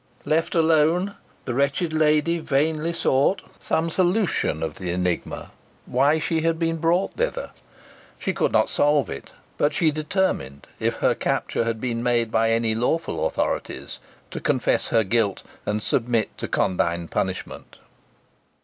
Left 0.25 0.55
alone, 0.55 1.13
the 1.45 1.53
wretched 1.53 1.93
lady 1.93 2.39
vainly 2.39 2.91
sought 2.91 3.43
some 3.59 3.91
solution 3.91 4.63
of 4.63 4.79
the 4.79 4.89
enigma 4.89 5.51
why 5.85 6.17
she 6.17 6.41
had 6.41 6.57
been 6.57 6.77
brought 6.77 7.13
thither. 7.13 7.51
She 8.17 8.33
could 8.33 8.51
not 8.51 8.67
solve 8.71 9.11
it; 9.11 9.31
but 9.59 9.75
she 9.75 9.91
determined, 9.91 10.65
if 10.79 10.95
her 10.95 11.13
capture 11.13 11.65
had 11.65 11.79
been 11.79 12.01
made 12.01 12.31
by 12.31 12.49
any 12.49 12.73
lawful 12.73 13.27
authorities, 13.27 13.99
to 14.31 14.39
confess 14.39 14.87
her 14.87 15.03
guilt 15.03 15.43
and 15.67 15.83
submit 15.83 16.35
to 16.39 16.47
condign 16.47 17.07
punishment. 17.07 17.75